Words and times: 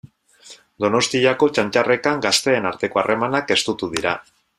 Donostiako 0.85 1.49
Txantxarrekan 1.57 2.23
gazteen 2.27 2.65
arteko 2.71 3.03
harremanak 3.03 3.55
estutu 3.59 3.91
dira. 3.97 4.15